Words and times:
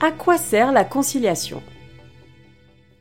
À 0.00 0.10
quoi 0.10 0.36
sert 0.36 0.72
la 0.72 0.82
conciliation? 0.82 1.62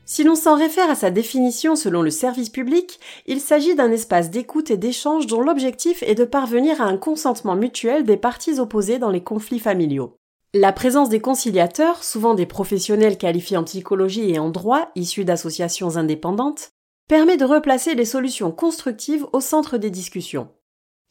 Si 0.06 0.24
l'on 0.24 0.36
s'en 0.36 0.56
réfère 0.56 0.92
à 0.92 0.96
sa 0.96 1.10
définition 1.10 1.76
selon 1.76 2.04
le 2.04 2.12
service 2.12 2.50
public, 2.50 3.00
il 3.26 3.42
s'agit 3.42 3.74
d'un 3.74 3.92
espace 3.92 4.30
d'écoute 4.30 4.70
et 4.70 4.78
d'échange 4.78 5.26
dont 5.26 5.42
l'objectif 5.42 6.04
est 6.04 6.14
de 6.14 6.26
parvenir 6.26 6.80
à 6.80 6.86
un 6.86 6.98
consentement 6.98 7.56
mutuel 7.56 8.04
des 8.04 8.18
parties 8.18 8.60
opposées 8.60 9.00
dans 9.00 9.10
les 9.10 9.24
conflits 9.24 9.58
familiaux. 9.58 10.16
La 10.58 10.72
présence 10.72 11.10
des 11.10 11.20
conciliateurs, 11.20 12.02
souvent 12.06 12.34
des 12.34 12.46
professionnels 12.46 13.18
qualifiés 13.18 13.58
en 13.58 13.66
psychologie 13.66 14.32
et 14.32 14.40
en 14.40 14.50
droit, 14.50 14.90
issus 14.96 15.26
d'associations 15.26 15.98
indépendantes, 15.98 16.72
permet 17.10 17.36
de 17.36 17.44
replacer 17.44 17.94
les 17.94 18.06
solutions 18.06 18.54
constructives 18.54 19.26
au 19.34 19.42
centre 19.42 19.78
des 19.78 19.90
discussions. 19.90 20.48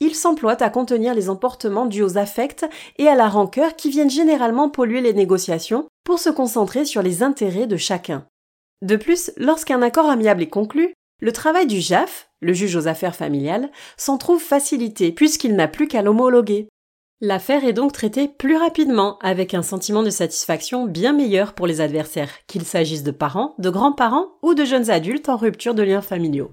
Il 0.01 0.15
s'emploie 0.15 0.63
à 0.63 0.71
contenir 0.71 1.13
les 1.13 1.29
emportements 1.29 1.85
dus 1.85 2.01
aux 2.01 2.17
affects 2.17 2.65
et 2.97 3.07
à 3.07 3.15
la 3.15 3.29
rancœur 3.29 3.77
qui 3.77 3.91
viennent 3.91 4.09
généralement 4.09 4.71
polluer 4.71 5.03
les 5.03 5.13
négociations 5.13 5.89
pour 6.07 6.19
se 6.19 6.31
concentrer 6.31 6.87
sur 6.87 7.03
les 7.03 7.23
intérêts 7.23 7.67
de 7.67 7.77
chacun. 7.77 8.27
De 8.81 8.97
plus, 8.97 9.31
lorsqu'un 9.37 9.83
accord 9.83 10.09
amiable 10.09 10.43
est 10.43 10.49
conclu, 10.49 10.95
le 11.21 11.33
travail 11.33 11.67
du 11.67 11.83
JAF, 11.83 12.31
le 12.41 12.55
juge 12.55 12.77
aux 12.77 12.89
affaires 12.89 13.15
familiales, 13.15 13.71
s'en 13.99 14.17
trouve 14.17 14.43
facilité 14.43 15.13
puisqu'il 15.13 15.55
n'a 15.55 15.69
plus 15.69 15.87
qu'à 15.87 16.01
l'homologuer. 16.01 16.67
L'affaire 17.21 17.65
est 17.65 17.73
donc 17.73 17.93
traitée 17.93 18.27
plus 18.27 18.57
rapidement, 18.57 19.19
avec 19.21 19.55
un 19.55 19.63
sentiment 19.63 20.03
de 20.03 20.11
satisfaction 20.11 20.87
bien 20.87 21.13
meilleur 21.13 21.55
pour 21.55 21.67
les 21.67 21.81
adversaires, 21.81 22.33
qu'il 22.49 22.65
s'agisse 22.65 23.05
de 23.05 23.13
parents, 23.13 23.55
de 23.59 23.71
grands-parents 23.71 24.33
ou 24.43 24.55
de 24.55 24.65
jeunes 24.65 24.91
adultes 24.91 25.29
en 25.29 25.37
rupture 25.37 25.75
de 25.75 25.83
liens 25.83 26.03
familiaux. 26.03 26.51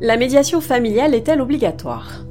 La 0.00 0.16
médiation 0.16 0.62
familiale 0.62 1.14
est-elle 1.14 1.42
obligatoire? 1.42 2.24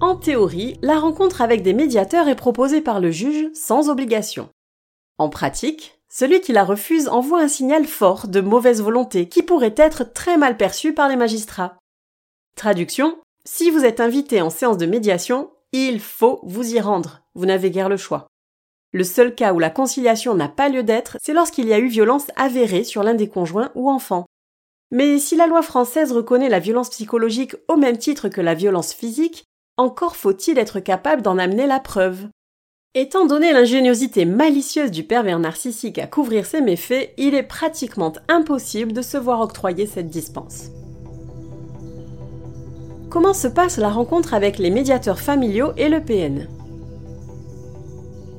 En 0.00 0.16
théorie, 0.16 0.76
la 0.82 0.98
rencontre 0.98 1.40
avec 1.40 1.62
des 1.62 1.72
médiateurs 1.72 2.26
est 2.26 2.34
proposée 2.34 2.80
par 2.80 2.98
le 2.98 3.12
juge 3.12 3.48
sans 3.54 3.88
obligation. 3.88 4.48
En 5.18 5.28
pratique, 5.28 6.00
celui 6.08 6.40
qui 6.40 6.52
la 6.52 6.64
refuse 6.64 7.06
envoie 7.06 7.40
un 7.40 7.48
signal 7.48 7.84
fort 7.84 8.26
de 8.26 8.40
mauvaise 8.40 8.82
volonté 8.82 9.28
qui 9.28 9.44
pourrait 9.44 9.74
être 9.76 10.12
très 10.12 10.36
mal 10.36 10.56
perçu 10.56 10.92
par 10.92 11.08
les 11.08 11.16
magistrats. 11.16 11.78
Traduction 12.56 13.16
Si 13.46 13.70
vous 13.70 13.84
êtes 13.84 14.00
invité 14.00 14.40
en 14.40 14.48
séance 14.48 14.78
de 14.78 14.86
médiation, 14.86 15.50
il 15.72 16.00
faut 16.00 16.40
vous 16.44 16.74
y 16.74 16.80
rendre, 16.80 17.22
vous 17.34 17.44
n'avez 17.44 17.70
guère 17.70 17.90
le 17.90 17.98
choix. 17.98 18.26
Le 18.92 19.04
seul 19.04 19.34
cas 19.34 19.52
où 19.52 19.58
la 19.58 19.70
conciliation 19.70 20.34
n'a 20.34 20.48
pas 20.48 20.70
lieu 20.70 20.82
d'être, 20.82 21.18
c'est 21.20 21.34
lorsqu'il 21.34 21.66
y 21.66 21.74
a 21.74 21.78
eu 21.78 21.88
violence 21.88 22.28
avérée 22.36 22.84
sur 22.84 23.02
l'un 23.02 23.14
des 23.14 23.28
conjoints 23.28 23.70
ou 23.74 23.90
enfants. 23.90 24.24
Mais 24.92 25.18
si 25.18 25.36
la 25.36 25.46
loi 25.46 25.60
française 25.60 26.12
reconnaît 26.12 26.48
la 26.48 26.58
violence 26.58 26.88
psychologique 26.88 27.56
au 27.68 27.76
même 27.76 27.98
titre 27.98 28.28
que 28.28 28.40
la 28.40 28.54
violence 28.54 28.94
physique, 28.94 29.44
encore 29.76 30.16
faut-il 30.16 30.58
être 30.58 30.80
capable 30.80 31.20
d'en 31.20 31.36
amener 31.36 31.66
la 31.66 31.80
preuve. 31.80 32.28
Étant 32.94 33.26
donné 33.26 33.52
l'ingéniosité 33.52 34.24
malicieuse 34.24 34.92
du 34.92 35.02
pervers 35.02 35.40
narcissique 35.40 35.98
à 35.98 36.06
couvrir 36.06 36.46
ses 36.46 36.60
méfaits, 36.60 37.12
il 37.18 37.34
est 37.34 37.42
pratiquement 37.42 38.12
impossible 38.28 38.92
de 38.92 39.02
se 39.02 39.16
voir 39.16 39.40
octroyer 39.40 39.86
cette 39.86 40.08
dispense. 40.08 40.70
Comment 43.14 43.32
se 43.32 43.46
passe 43.46 43.76
la 43.76 43.90
rencontre 43.90 44.34
avec 44.34 44.58
les 44.58 44.70
médiateurs 44.70 45.20
familiaux 45.20 45.70
et 45.76 45.88
le 45.88 46.00
PN 46.00 46.48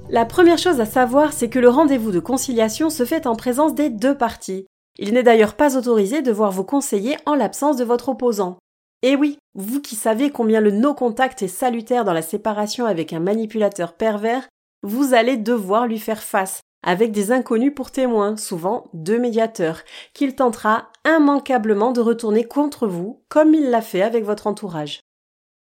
La 0.09 0.25
première 0.25 0.57
chose 0.57 0.81
à 0.81 0.85
savoir, 0.85 1.31
c'est 1.31 1.47
que 1.47 1.59
le 1.59 1.69
rendez-vous 1.69 2.11
de 2.11 2.19
conciliation 2.19 2.89
se 2.89 3.05
fait 3.05 3.25
en 3.25 3.37
présence 3.37 3.73
des 3.73 3.89
deux 3.89 4.17
parties, 4.17 4.65
il 4.99 5.13
n'est 5.13 5.23
d'ailleurs 5.23 5.55
pas 5.55 5.77
autorisé 5.77 6.21
de 6.21 6.31
voir 6.33 6.51
vos 6.51 6.65
conseillers 6.65 7.15
en 7.25 7.35
l'absence 7.35 7.77
de 7.77 7.85
votre 7.85 8.09
opposant. 8.09 8.57
Et 9.01 9.15
oui, 9.15 9.37
vous 9.53 9.79
qui 9.79 9.95
savez 9.95 10.29
combien 10.29 10.59
le 10.59 10.71
no-contact 10.71 11.41
est 11.41 11.47
salutaire 11.47 12.03
dans 12.03 12.11
la 12.11 12.21
séparation 12.21 12.85
avec 12.85 13.13
un 13.13 13.21
manipulateur 13.21 13.93
pervers, 13.93 14.45
vous 14.83 15.13
allez 15.13 15.37
devoir 15.37 15.87
lui 15.87 15.99
faire 15.99 16.21
face, 16.21 16.59
avec 16.85 17.11
des 17.11 17.31
inconnus 17.31 17.73
pour 17.75 17.91
témoins, 17.91 18.37
souvent 18.37 18.89
deux 18.93 19.19
médiateurs, 19.19 19.81
qu'il 20.13 20.35
tentera 20.35 20.89
immanquablement 21.03 21.91
de 21.91 21.99
retourner 21.99 22.45
contre 22.45 22.87
vous, 22.87 23.23
comme 23.27 23.53
il 23.53 23.69
l'a 23.69 23.81
fait 23.81 24.03
avec 24.03 24.23
votre 24.23 24.47
entourage. 24.47 25.01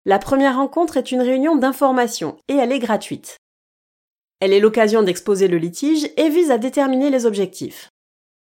La 0.05 0.19
première 0.19 0.57
rencontre 0.57 0.99
est 0.99 1.11
une 1.11 1.23
réunion 1.23 1.57
d'information, 1.57 2.37
et 2.47 2.55
elle 2.55 2.73
est 2.73 2.79
gratuite. 2.79 3.39
Elle 4.41 4.53
est 4.53 4.61
l'occasion 4.61 5.03
d'exposer 5.03 5.49
le 5.49 5.59
litige 5.59 6.09
et 6.17 6.29
vise 6.29 6.51
à 6.51 6.59
déterminer 6.59 7.11
les 7.11 7.27
objectifs. 7.27 7.89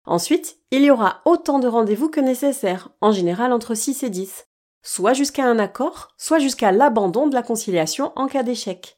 Ensuite, 0.06 0.58
il 0.72 0.84
y 0.84 0.90
aura 0.90 1.22
autant 1.26 1.60
de 1.60 1.68
rendez-vous 1.68 2.10
que 2.10 2.20
nécessaire, 2.20 2.90
en 3.02 3.12
général 3.12 3.54
entre 3.54 3.76
6 3.76 4.04
et 4.04 4.10
10, 4.10 4.46
soit 4.84 5.14
jusqu'à 5.14 5.46
un 5.46 5.60
accord, 5.60 6.10
soit 6.18 6.40
jusqu'à 6.40 6.72
l'abandon 6.72 7.28
de 7.28 7.36
la 7.36 7.44
conciliation 7.44 8.12
en 8.16 8.28
cas 8.28 8.44
d'échec. 8.44 8.98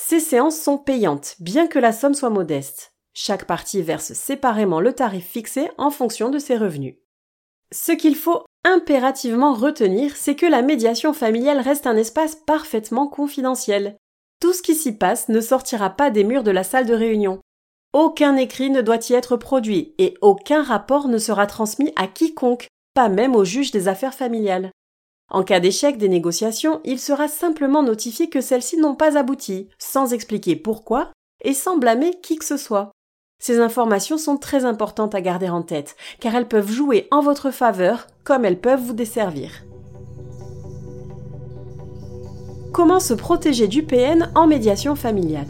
Ces 0.00 0.20
séances 0.20 0.56
sont 0.56 0.78
payantes, 0.78 1.34
bien 1.40 1.66
que 1.66 1.78
la 1.78 1.92
somme 1.92 2.14
soit 2.14 2.30
modeste. 2.30 2.94
Chaque 3.14 3.46
partie 3.46 3.82
verse 3.82 4.12
séparément 4.12 4.80
le 4.80 4.92
tarif 4.92 5.26
fixé 5.26 5.68
en 5.76 5.90
fonction 5.90 6.30
de 6.30 6.38
ses 6.38 6.56
revenus. 6.56 6.94
Ce 7.72 7.90
qu'il 7.90 8.14
faut 8.14 8.44
impérativement 8.64 9.54
retenir, 9.54 10.14
c'est 10.14 10.36
que 10.36 10.46
la 10.46 10.62
médiation 10.62 11.12
familiale 11.12 11.58
reste 11.58 11.86
un 11.86 11.96
espace 11.96 12.36
parfaitement 12.36 13.08
confidentiel. 13.08 13.96
Tout 14.40 14.52
ce 14.52 14.62
qui 14.62 14.76
s'y 14.76 14.96
passe 14.96 15.28
ne 15.28 15.40
sortira 15.40 15.90
pas 15.90 16.10
des 16.10 16.22
murs 16.22 16.44
de 16.44 16.52
la 16.52 16.62
salle 16.62 16.86
de 16.86 16.94
réunion. 16.94 17.40
Aucun 17.92 18.36
écrit 18.36 18.70
ne 18.70 18.82
doit 18.82 19.10
y 19.10 19.14
être 19.14 19.36
produit 19.36 19.96
et 19.98 20.14
aucun 20.20 20.62
rapport 20.62 21.08
ne 21.08 21.18
sera 21.18 21.46
transmis 21.46 21.92
à 21.96 22.06
quiconque, 22.06 22.68
pas 22.94 23.08
même 23.08 23.34
au 23.34 23.44
juge 23.44 23.72
des 23.72 23.88
affaires 23.88 24.14
familiales. 24.14 24.70
En 25.30 25.42
cas 25.42 25.60
d'échec 25.60 25.98
des 25.98 26.08
négociations, 26.08 26.80
il 26.84 26.98
sera 26.98 27.28
simplement 27.28 27.82
notifié 27.82 28.30
que 28.30 28.40
celles-ci 28.40 28.78
n'ont 28.78 28.94
pas 28.94 29.18
abouti, 29.18 29.68
sans 29.78 30.14
expliquer 30.14 30.56
pourquoi 30.56 31.12
et 31.44 31.52
sans 31.52 31.76
blâmer 31.76 32.18
qui 32.22 32.36
que 32.36 32.44
ce 32.44 32.56
soit. 32.56 32.92
Ces 33.40 33.60
informations 33.60 34.18
sont 34.18 34.38
très 34.38 34.64
importantes 34.64 35.14
à 35.14 35.20
garder 35.20 35.48
en 35.48 35.62
tête, 35.62 35.96
car 36.18 36.34
elles 36.34 36.48
peuvent 36.48 36.72
jouer 36.72 37.06
en 37.10 37.20
votre 37.20 37.50
faveur 37.50 38.06
comme 38.24 38.44
elles 38.44 38.60
peuvent 38.60 38.80
vous 38.80 38.94
desservir. 38.94 39.64
Comment 42.72 43.00
se 43.00 43.14
protéger 43.14 43.68
du 43.68 43.82
PN 43.82 44.30
en 44.34 44.46
médiation 44.46 44.96
familiale? 44.96 45.46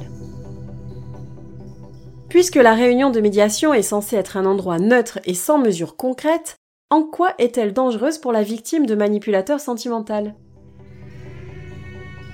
Puisque 2.29 2.57
la 2.57 2.75
réunion 2.75 3.11
de 3.11 3.21
médiation 3.21 3.73
est 3.73 3.83
censée 3.83 4.17
être 4.17 4.37
un 4.37 4.45
endroit 4.45 4.79
neutre 4.79 5.19
et 5.25 5.35
sans 5.35 5.59
mesure 5.59 5.97
concrète, 5.97 6.57
en 6.91 7.03
quoi 7.03 7.35
est-elle 7.39 7.73
dangereuse 7.73 8.19
pour 8.19 8.33
la 8.33 8.43
victime 8.43 8.87
de 8.87 8.95
manipulateurs 8.95 9.61
sentimental 9.61 10.35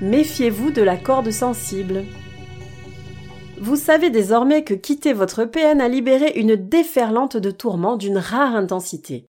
Méfiez-vous 0.01 0.71
de 0.71 0.83
la 0.83 0.97
corde 0.97 1.31
sensible. 1.31 2.05
Vous 3.61 3.77
savez 3.77 4.11
désormais 4.11 4.63
que 4.63 4.75
quitter 4.75 5.13
votre 5.13 5.45
PN 5.45 5.81
a 5.81 5.89
libéré 5.89 6.33
une 6.37 6.57
déferlante 6.57 7.37
de 7.37 7.51
tourments 7.51 7.97
d'une 7.97 8.19
rare 8.19 8.55
intensité. 8.55 9.27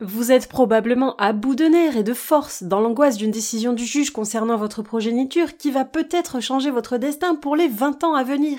Vous 0.00 0.30
êtes 0.30 0.48
probablement 0.48 1.16
à 1.16 1.32
bout 1.32 1.56
de 1.56 1.64
nerfs 1.64 1.96
et 1.96 2.04
de 2.04 2.14
force 2.14 2.62
dans 2.62 2.80
l'angoisse 2.80 3.16
d'une 3.16 3.32
décision 3.32 3.72
du 3.72 3.84
juge 3.84 4.10
concernant 4.10 4.56
votre 4.56 4.82
progéniture 4.82 5.56
qui 5.56 5.72
va 5.72 5.84
peut-être 5.84 6.40
changer 6.40 6.70
votre 6.70 6.98
destin 6.98 7.34
pour 7.34 7.56
les 7.56 7.66
vingt 7.66 8.04
ans 8.04 8.14
à 8.14 8.22
venir. 8.22 8.58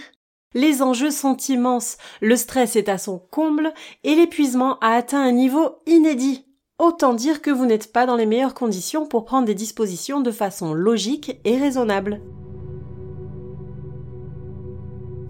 Les 0.56 0.82
enjeux 0.82 1.12
sont 1.12 1.38
immenses, 1.38 1.98
le 2.22 2.36
stress 2.36 2.76
est 2.76 2.90
à 2.90 2.98
son 2.98 3.20
comble 3.20 3.72
et 4.04 4.16
l'épuisement 4.16 4.80
a 4.80 4.96
atteint 4.96 5.22
un 5.22 5.32
niveau 5.32 5.78
inédit. 5.86 6.48
Autant 6.80 7.14
dire 7.14 7.44
que 7.44 7.52
vous 7.52 7.68
n'êtes 7.68 7.94
pas 7.94 8.08
dans 8.08 8.16
les 8.16 8.26
meilleures 8.26 8.56
conditions 8.56 9.06
pour 9.06 9.26
prendre 9.26 9.46
des 9.46 9.54
dispositions 9.54 10.22
de 10.22 10.32
façon 10.32 10.74
logique 10.74 11.40
et 11.46 11.56
raisonnable. 11.56 12.20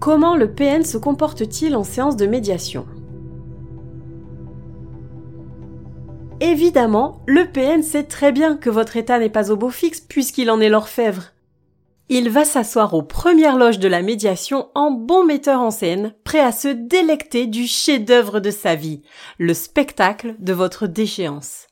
Comment 0.00 0.36
le 0.36 0.54
PN 0.54 0.84
se 0.84 0.96
comporte-t-il 0.96 1.76
en 1.76 1.84
séance 1.84 2.16
de 2.16 2.24
médiation? 2.24 2.86
Évidemment, 6.40 7.20
le 7.26 7.44
PN 7.44 7.82
sait 7.82 8.04
très 8.04 8.32
bien 8.32 8.56
que 8.56 8.70
votre 8.70 8.96
état 8.96 9.18
n'est 9.18 9.28
pas 9.28 9.50
au 9.50 9.56
beau 9.56 9.68
fixe 9.68 10.00
puisqu'il 10.00 10.50
en 10.50 10.60
est 10.60 10.70
l'orfèvre. 10.70 11.24
Il 12.12 12.28
va 12.28 12.44
s'asseoir 12.44 12.94
aux 12.94 13.04
premières 13.04 13.56
loges 13.56 13.78
de 13.78 13.86
la 13.86 14.02
médiation 14.02 14.68
en 14.74 14.90
bon 14.90 15.24
metteur 15.24 15.60
en 15.60 15.70
scène, 15.70 16.12
prêt 16.24 16.40
à 16.40 16.50
se 16.50 16.66
délecter 16.66 17.46
du 17.46 17.68
chef-d'œuvre 17.68 18.40
de 18.40 18.50
sa 18.50 18.74
vie, 18.74 19.02
le 19.38 19.54
spectacle 19.54 20.34
de 20.40 20.52
votre 20.52 20.88
déchéance. 20.88 21.68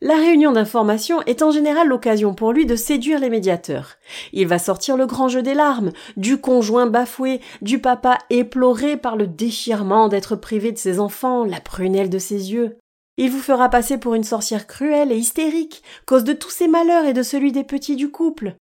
La 0.00 0.16
réunion 0.16 0.50
d'information 0.50 1.22
est 1.26 1.42
en 1.42 1.52
général 1.52 1.86
l'occasion 1.86 2.34
pour 2.34 2.52
lui 2.52 2.66
de 2.66 2.74
séduire 2.74 3.20
les 3.20 3.30
médiateurs. 3.30 3.98
Il 4.32 4.48
va 4.48 4.58
sortir 4.58 4.96
le 4.96 5.06
grand 5.06 5.28
jeu 5.28 5.42
des 5.42 5.54
larmes, 5.54 5.92
du 6.16 6.38
conjoint 6.38 6.86
bafoué, 6.86 7.40
du 7.60 7.78
papa 7.78 8.18
éploré 8.30 8.96
par 8.96 9.14
le 9.14 9.28
déchirement 9.28 10.08
d'être 10.08 10.34
privé 10.34 10.72
de 10.72 10.78
ses 10.78 10.98
enfants, 10.98 11.44
la 11.44 11.60
prunelle 11.60 12.10
de 12.10 12.18
ses 12.18 12.52
yeux. 12.52 12.78
Il 13.16 13.30
vous 13.30 13.38
fera 13.38 13.68
passer 13.68 13.96
pour 13.96 14.14
une 14.14 14.24
sorcière 14.24 14.66
cruelle 14.66 15.12
et 15.12 15.18
hystérique, 15.18 15.84
cause 16.04 16.24
de 16.24 16.32
tous 16.32 16.50
ses 16.50 16.66
malheurs 16.66 17.04
et 17.04 17.12
de 17.12 17.22
celui 17.22 17.52
des 17.52 17.62
petits 17.62 17.94
du 17.94 18.10
couple. 18.10 18.56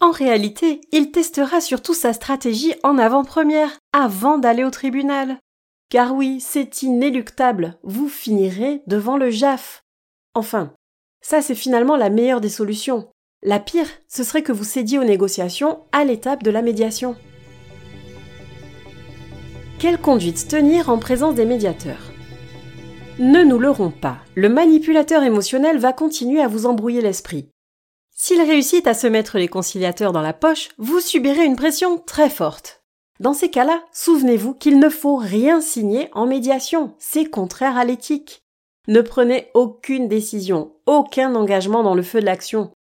En 0.00 0.12
réalité, 0.12 0.80
il 0.92 1.10
testera 1.10 1.60
surtout 1.60 1.94
sa 1.94 2.12
stratégie 2.12 2.74
en 2.84 2.98
avant-première, 2.98 3.78
avant 3.92 4.38
d'aller 4.38 4.62
au 4.62 4.70
tribunal. 4.70 5.38
Car 5.90 6.14
oui, 6.14 6.38
c'est 6.40 6.82
inéluctable, 6.82 7.78
vous 7.82 8.08
finirez 8.08 8.82
devant 8.86 9.16
le 9.16 9.30
JAF. 9.30 9.82
Enfin, 10.34 10.72
ça 11.20 11.42
c'est 11.42 11.54
finalement 11.54 11.96
la 11.96 12.10
meilleure 12.10 12.40
des 12.40 12.48
solutions. 12.48 13.08
La 13.42 13.58
pire, 13.58 13.88
ce 14.08 14.22
serait 14.22 14.42
que 14.42 14.52
vous 14.52 14.64
cédiez 14.64 14.98
aux 14.98 15.04
négociations 15.04 15.80
à 15.92 16.04
l'étape 16.04 16.42
de 16.42 16.50
la 16.50 16.62
médiation. 16.62 17.16
Quelle 19.80 19.98
conduite 19.98 20.46
tenir 20.48 20.90
en 20.90 20.98
présence 20.98 21.34
des 21.34 21.46
médiateurs? 21.46 22.12
Ne 23.18 23.42
nous 23.42 23.58
leurrons 23.58 23.90
pas, 23.90 24.18
le 24.36 24.48
manipulateur 24.48 25.22
émotionnel 25.22 25.78
va 25.78 25.92
continuer 25.92 26.40
à 26.40 26.48
vous 26.48 26.66
embrouiller 26.66 27.00
l'esprit. 27.00 27.48
S'il 28.20 28.40
réussit 28.42 28.84
à 28.88 28.94
se 28.94 29.06
mettre 29.06 29.38
les 29.38 29.46
conciliateurs 29.46 30.10
dans 30.10 30.20
la 30.20 30.32
poche, 30.32 30.70
vous 30.76 30.98
subirez 30.98 31.44
une 31.44 31.54
pression 31.54 31.98
très 31.98 32.28
forte. 32.28 32.82
Dans 33.20 33.32
ces 33.32 33.48
cas-là, 33.48 33.80
souvenez-vous 33.92 34.54
qu'il 34.54 34.80
ne 34.80 34.88
faut 34.88 35.14
rien 35.14 35.60
signer 35.60 36.08
en 36.12 36.26
médiation, 36.26 36.96
c'est 36.98 37.26
contraire 37.26 37.76
à 37.76 37.84
l'éthique. 37.84 38.42
Ne 38.88 39.02
prenez 39.02 39.50
aucune 39.54 40.08
décision, 40.08 40.72
aucun 40.86 41.36
engagement 41.36 41.84
dans 41.84 41.94
le 41.94 42.02
feu 42.02 42.18
de 42.18 42.26
l'action. 42.26 42.72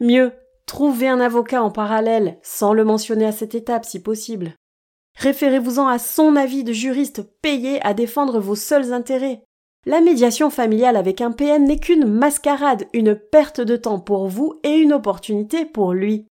Mieux, 0.00 0.32
trouvez 0.64 1.08
un 1.08 1.20
avocat 1.20 1.62
en 1.62 1.70
parallèle, 1.70 2.38
sans 2.42 2.72
le 2.72 2.84
mentionner 2.84 3.26
à 3.26 3.32
cette 3.32 3.54
étape 3.54 3.84
si 3.84 4.00
possible. 4.00 4.54
Référez-vous-en 5.18 5.88
à 5.88 5.98
son 5.98 6.36
avis 6.36 6.64
de 6.64 6.72
juriste 6.72 7.22
payé 7.42 7.84
à 7.84 7.92
défendre 7.92 8.40
vos 8.40 8.56
seuls 8.56 8.94
intérêts. 8.94 9.42
La 9.88 10.00
médiation 10.00 10.50
familiale 10.50 10.96
avec 10.96 11.20
un 11.20 11.30
PN 11.30 11.64
n'est 11.64 11.78
qu'une 11.78 12.06
mascarade, 12.06 12.88
une 12.92 13.14
perte 13.14 13.60
de 13.60 13.76
temps 13.76 14.00
pour 14.00 14.26
vous 14.26 14.58
et 14.64 14.74
une 14.74 14.92
opportunité 14.92 15.64
pour 15.64 15.92
lui. 15.92 16.26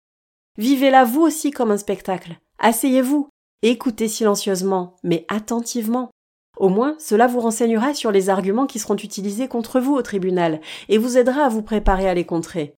Vivez-la 0.57 1.05
vous 1.05 1.21
aussi 1.21 1.51
comme 1.51 1.71
un 1.71 1.77
spectacle. 1.77 2.37
Asseyez-vous, 2.59 3.29
écoutez 3.61 4.09
silencieusement, 4.09 4.97
mais 5.03 5.25
attentivement. 5.29 6.09
Au 6.57 6.67
moins, 6.67 6.97
cela 6.99 7.27
vous 7.27 7.39
renseignera 7.39 7.93
sur 7.93 8.11
les 8.11 8.29
arguments 8.29 8.65
qui 8.65 8.77
seront 8.77 8.97
utilisés 8.97 9.47
contre 9.47 9.79
vous 9.79 9.93
au 9.93 10.01
tribunal 10.01 10.59
et 10.89 10.97
vous 10.97 11.17
aidera 11.17 11.43
à 11.43 11.49
vous 11.49 11.61
préparer 11.61 12.09
à 12.09 12.13
les 12.13 12.25
contrer. 12.25 12.75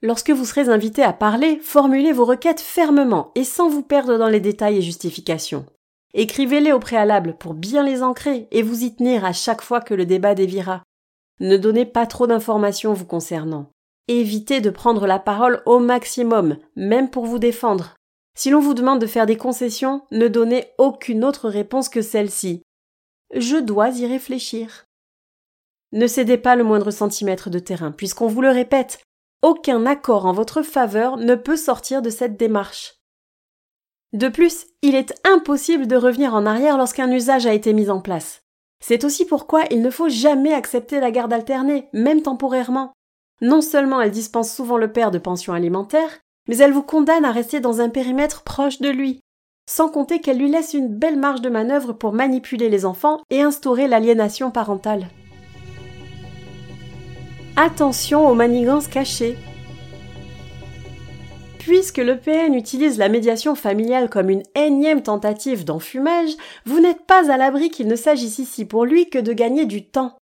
Lorsque 0.00 0.30
vous 0.30 0.46
serez 0.46 0.70
invité 0.70 1.02
à 1.02 1.12
parler, 1.12 1.60
formulez 1.62 2.12
vos 2.12 2.24
requêtes 2.24 2.62
fermement 2.62 3.30
et 3.34 3.44
sans 3.44 3.68
vous 3.68 3.82
perdre 3.82 4.16
dans 4.16 4.28
les 4.30 4.40
détails 4.40 4.78
et 4.78 4.82
justifications. 4.82 5.66
Écrivez-les 6.14 6.72
au 6.72 6.78
préalable 6.78 7.36
pour 7.36 7.54
bien 7.54 7.82
les 7.82 8.02
ancrer 8.02 8.46
et 8.52 8.62
vous 8.62 8.84
y 8.84 8.94
tenir 8.94 9.24
à 9.24 9.32
chaque 9.32 9.62
fois 9.62 9.80
que 9.80 9.94
le 9.94 10.06
débat 10.06 10.36
dévira. 10.36 10.84
Ne 11.40 11.56
donnez 11.56 11.84
pas 11.84 12.06
trop 12.06 12.28
d'informations 12.28 12.92
vous 12.92 13.04
concernant. 13.04 13.70
Évitez 14.06 14.60
de 14.60 14.70
prendre 14.70 15.08
la 15.08 15.18
parole 15.18 15.60
au 15.66 15.80
maximum, 15.80 16.56
même 16.76 17.10
pour 17.10 17.26
vous 17.26 17.40
défendre. 17.40 17.96
Si 18.36 18.50
l'on 18.50 18.60
vous 18.60 18.74
demande 18.74 19.00
de 19.00 19.06
faire 19.06 19.26
des 19.26 19.36
concessions, 19.36 20.02
ne 20.12 20.28
donnez 20.28 20.68
aucune 20.78 21.24
autre 21.24 21.48
réponse 21.48 21.88
que 21.88 22.02
celle-ci. 22.02 22.62
Je 23.34 23.56
dois 23.56 23.88
y 23.90 24.06
réfléchir. 24.06 24.84
Ne 25.92 26.06
cédez 26.06 26.38
pas 26.38 26.54
le 26.54 26.64
moindre 26.64 26.90
centimètre 26.92 27.50
de 27.50 27.58
terrain, 27.58 27.90
puisqu'on 27.90 28.28
vous 28.28 28.42
le 28.42 28.50
répète, 28.50 29.00
aucun 29.42 29.84
accord 29.86 30.26
en 30.26 30.32
votre 30.32 30.62
faveur 30.62 31.16
ne 31.16 31.34
peut 31.34 31.56
sortir 31.56 32.02
de 32.02 32.10
cette 32.10 32.36
démarche. 32.36 32.94
De 34.14 34.28
plus, 34.28 34.66
il 34.82 34.94
est 34.94 35.12
impossible 35.26 35.88
de 35.88 35.96
revenir 35.96 36.34
en 36.34 36.46
arrière 36.46 36.78
lorsqu'un 36.78 37.10
usage 37.10 37.46
a 37.46 37.52
été 37.52 37.72
mis 37.72 37.90
en 37.90 38.00
place. 38.00 38.42
C'est 38.80 39.02
aussi 39.02 39.24
pourquoi 39.24 39.62
il 39.72 39.82
ne 39.82 39.90
faut 39.90 40.08
jamais 40.08 40.54
accepter 40.54 41.00
la 41.00 41.10
garde 41.10 41.32
alternée, 41.32 41.88
même 41.92 42.22
temporairement. 42.22 42.92
Non 43.40 43.60
seulement 43.60 44.00
elle 44.00 44.12
dispense 44.12 44.54
souvent 44.54 44.76
le 44.76 44.92
père 44.92 45.10
de 45.10 45.18
pension 45.18 45.52
alimentaire, 45.52 46.20
mais 46.48 46.58
elle 46.58 46.70
vous 46.70 46.84
condamne 46.84 47.24
à 47.24 47.32
rester 47.32 47.58
dans 47.58 47.80
un 47.80 47.88
périmètre 47.88 48.44
proche 48.44 48.80
de 48.80 48.88
lui. 48.88 49.18
Sans 49.68 49.88
compter 49.88 50.20
qu'elle 50.20 50.38
lui 50.38 50.48
laisse 50.48 50.74
une 50.74 50.88
belle 50.88 51.18
marge 51.18 51.40
de 51.40 51.48
manœuvre 51.48 51.92
pour 51.92 52.12
manipuler 52.12 52.68
les 52.68 52.84
enfants 52.86 53.20
et 53.30 53.42
instaurer 53.42 53.88
l'aliénation 53.88 54.52
parentale. 54.52 55.08
Attention 57.56 58.28
aux 58.28 58.34
manigances 58.34 58.86
cachées. 58.86 59.36
Puisque 61.64 61.96
le 61.96 62.18
PN 62.18 62.52
utilise 62.52 62.98
la 62.98 63.08
médiation 63.08 63.54
familiale 63.54 64.10
comme 64.10 64.28
une 64.28 64.42
énième 64.54 65.02
tentative 65.02 65.64
d'enfumage, 65.64 66.28
vous 66.66 66.78
n'êtes 66.78 67.06
pas 67.06 67.32
à 67.32 67.38
l'abri 67.38 67.70
qu'il 67.70 67.88
ne 67.88 67.96
s'agisse 67.96 68.38
ici 68.38 68.66
pour 68.66 68.84
lui 68.84 69.08
que 69.08 69.18
de 69.18 69.32
gagner 69.32 69.64
du 69.64 69.88
temps. 69.88 70.18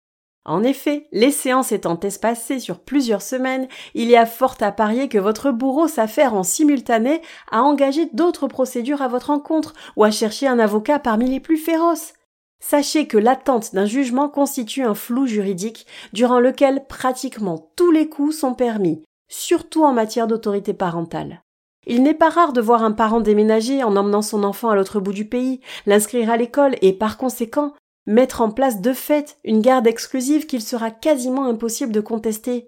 En 0.45 0.61
effet, 0.61 1.07
les 1.11 1.31
séances 1.31 1.71
étant 1.71 1.99
espacées 2.01 2.59
sur 2.59 2.77
plusieurs 2.77 3.23
semaines, 3.23 3.67
il 3.95 4.07
y 4.07 4.15
a 4.15 4.27
fort 4.27 4.57
à 4.59 4.71
parier 4.71 5.09
que 5.09 5.17
votre 5.17 5.49
bourreau 5.49 5.87
s'affaire 5.87 6.35
en 6.35 6.43
simultané 6.43 7.23
à 7.49 7.63
engager 7.63 8.05
d'autres 8.13 8.47
procédures 8.47 9.01
à 9.01 9.07
votre 9.07 9.31
encontre 9.31 9.73
ou 9.95 10.03
à 10.03 10.11
chercher 10.11 10.45
un 10.45 10.59
avocat 10.59 10.99
parmi 10.99 11.27
les 11.27 11.39
plus 11.39 11.57
féroces. 11.57 12.13
Sachez 12.59 13.07
que 13.07 13.17
l'attente 13.17 13.73
d'un 13.73 13.87
jugement 13.87 14.29
constitue 14.29 14.83
un 14.83 14.93
flou 14.93 15.25
juridique 15.25 15.87
durant 16.13 16.39
lequel 16.39 16.85
pratiquement 16.87 17.71
tous 17.75 17.89
les 17.89 18.09
coups 18.09 18.37
sont 18.37 18.53
permis, 18.53 19.01
surtout 19.31 19.83
en 19.83 19.93
matière 19.93 20.27
d'autorité 20.27 20.73
parentale. 20.73 21.41
Il 21.87 22.03
n'est 22.03 22.13
pas 22.13 22.29
rare 22.29 22.53
de 22.53 22.61
voir 22.61 22.83
un 22.83 22.91
parent 22.91 23.21
déménager 23.21 23.83
en 23.83 23.95
emmenant 23.95 24.21
son 24.21 24.43
enfant 24.43 24.69
à 24.69 24.75
l'autre 24.75 24.99
bout 24.99 25.13
du 25.13 25.25
pays, 25.25 25.61
l'inscrire 25.87 26.29
à 26.29 26.37
l'école 26.37 26.75
et 26.81 26.93
par 26.93 27.17
conséquent 27.17 27.73
mettre 28.05 28.41
en 28.41 28.51
place 28.51 28.81
de 28.81 28.93
fait 28.93 29.37
une 29.43 29.61
garde 29.61 29.87
exclusive 29.87 30.45
qu'il 30.45 30.61
sera 30.61 30.91
quasiment 30.91 31.45
impossible 31.45 31.91
de 31.91 32.01
contester. 32.01 32.67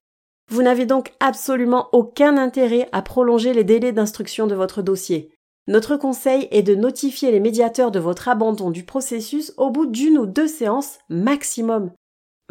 Vous 0.49 0.61
n'avez 0.61 0.85
donc 0.85 1.13
absolument 1.19 1.89
aucun 1.91 2.37
intérêt 2.37 2.87
à 2.91 3.01
prolonger 3.01 3.53
les 3.53 3.63
délais 3.63 3.91
d'instruction 3.91 4.47
de 4.47 4.55
votre 4.55 4.81
dossier. 4.81 5.31
Notre 5.67 5.95
conseil 5.95 6.47
est 6.51 6.63
de 6.63 6.75
notifier 6.75 7.31
les 7.31 7.39
médiateurs 7.39 7.91
de 7.91 7.99
votre 7.99 8.27
abandon 8.27 8.69
du 8.69 8.83
processus 8.83 9.53
au 9.57 9.69
bout 9.69 9.85
d'une 9.85 10.17
ou 10.17 10.25
deux 10.25 10.47
séances 10.47 10.99
maximum. 11.09 11.91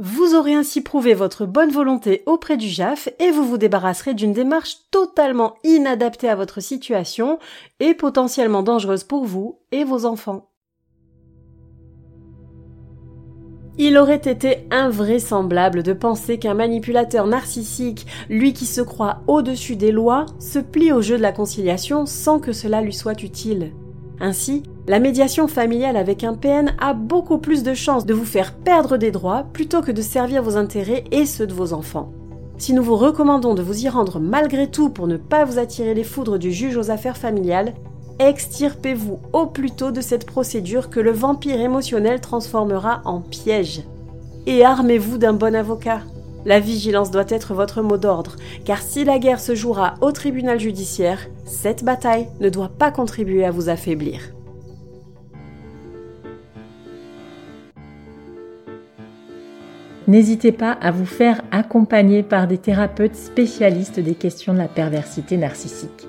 Vous 0.04 0.34
aurez 0.34 0.52
ainsi 0.52 0.80
prouvé 0.80 1.14
votre 1.14 1.46
bonne 1.46 1.70
volonté 1.70 2.24
auprès 2.26 2.56
du 2.56 2.66
JAF 2.66 3.08
et 3.20 3.30
vous 3.30 3.46
vous 3.46 3.56
débarrasserez 3.56 4.14
d'une 4.14 4.32
démarche 4.32 4.78
totalement 4.90 5.54
inadaptée 5.62 6.28
à 6.28 6.34
votre 6.34 6.58
situation 6.58 7.38
et 7.78 7.94
potentiellement 7.94 8.64
dangereuse 8.64 9.04
pour 9.04 9.24
vous 9.24 9.60
et 9.70 9.84
vos 9.84 10.04
enfants. 10.04 10.50
Il 13.78 13.96
aurait 13.96 14.16
été 14.16 14.66
invraisemblable 14.72 15.84
de 15.84 15.92
penser 15.92 16.40
qu'un 16.40 16.54
manipulateur 16.54 17.28
narcissique, 17.28 18.04
lui 18.28 18.54
qui 18.54 18.66
se 18.66 18.80
croit 18.80 19.20
au-dessus 19.28 19.76
des 19.76 19.92
lois, 19.92 20.26
se 20.40 20.58
plie 20.58 20.90
au 20.90 21.00
jeu 21.00 21.16
de 21.16 21.22
la 21.22 21.30
conciliation 21.30 22.06
sans 22.06 22.40
que 22.40 22.52
cela 22.52 22.80
lui 22.80 22.92
soit 22.92 23.22
utile. 23.22 23.72
Ainsi, 24.20 24.62
la 24.86 24.98
médiation 24.98 25.48
familiale 25.48 25.96
avec 25.96 26.24
un 26.24 26.34
PN 26.34 26.74
a 26.80 26.94
beaucoup 26.94 27.38
plus 27.38 27.62
de 27.62 27.74
chances 27.74 28.06
de 28.06 28.14
vous 28.14 28.24
faire 28.24 28.54
perdre 28.54 28.96
des 28.96 29.10
droits 29.10 29.44
plutôt 29.52 29.80
que 29.80 29.92
de 29.92 30.02
servir 30.02 30.42
vos 30.42 30.56
intérêts 30.56 31.04
et 31.10 31.26
ceux 31.26 31.46
de 31.46 31.54
vos 31.54 31.72
enfants. 31.72 32.12
Si 32.58 32.74
nous 32.74 32.82
vous 32.82 32.96
recommandons 32.96 33.54
de 33.54 33.62
vous 33.62 33.84
y 33.84 33.88
rendre 33.88 34.20
malgré 34.20 34.70
tout 34.70 34.90
pour 34.90 35.06
ne 35.08 35.16
pas 35.16 35.44
vous 35.44 35.58
attirer 35.58 35.94
les 35.94 36.04
foudres 36.04 36.38
du 36.38 36.52
juge 36.52 36.76
aux 36.76 36.90
affaires 36.90 37.16
familiales, 37.16 37.74
extirpez-vous 38.18 39.18
au 39.32 39.46
plus 39.46 39.70
tôt 39.70 39.90
de 39.90 40.00
cette 40.00 40.26
procédure 40.26 40.90
que 40.90 41.00
le 41.00 41.10
vampire 41.10 41.60
émotionnel 41.60 42.20
transformera 42.20 43.02
en 43.04 43.20
piège. 43.20 43.82
Et 44.46 44.64
armez-vous 44.64 45.18
d'un 45.18 45.32
bon 45.32 45.54
avocat. 45.54 46.02
La 46.44 46.60
vigilance 46.60 47.10
doit 47.10 47.24
être 47.28 47.54
votre 47.54 47.82
mot 47.82 47.98
d'ordre, 47.98 48.36
car 48.64 48.82
si 48.82 49.04
la 49.04 49.18
guerre 49.18 49.40
se 49.40 49.54
jouera 49.54 49.94
au 50.00 50.10
tribunal 50.10 50.58
judiciaire, 50.58 51.28
cette 51.44 51.84
bataille 51.84 52.28
ne 52.40 52.48
doit 52.48 52.72
pas 52.76 52.90
contribuer 52.90 53.44
à 53.44 53.50
vous 53.50 53.68
affaiblir. 53.68 54.20
N'hésitez 60.08 60.50
pas 60.50 60.72
à 60.72 60.90
vous 60.90 61.06
faire 61.06 61.42
accompagner 61.52 62.24
par 62.24 62.48
des 62.48 62.58
thérapeutes 62.58 63.14
spécialistes 63.14 64.00
des 64.00 64.14
questions 64.14 64.52
de 64.52 64.58
la 64.58 64.68
perversité 64.68 65.36
narcissique. 65.36 66.08